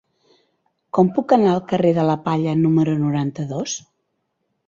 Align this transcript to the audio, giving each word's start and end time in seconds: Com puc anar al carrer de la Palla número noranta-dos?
Com 0.97 1.11
puc 1.17 1.33
anar 1.35 1.51
al 1.51 1.61
carrer 1.73 1.91
de 1.99 2.07
la 2.09 2.17
Palla 2.29 2.55
número 2.63 2.97
noranta-dos? 3.05 3.79